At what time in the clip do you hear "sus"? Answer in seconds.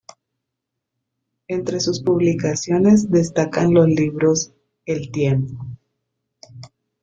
1.79-2.01